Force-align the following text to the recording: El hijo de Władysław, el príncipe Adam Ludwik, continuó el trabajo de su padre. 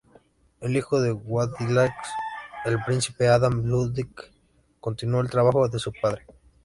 El 0.61 0.75
hijo 0.75 0.99
de 0.99 1.11
Władysław, 1.13 1.91
el 2.65 2.81
príncipe 2.85 3.27
Adam 3.27 3.63
Ludwik, 3.67 4.31
continuó 4.79 5.21
el 5.21 5.29
trabajo 5.29 5.69
de 5.69 5.77
su 5.77 5.93
padre. 5.93 6.23